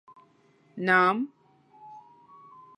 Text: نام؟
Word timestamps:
نام؟ 0.77 1.27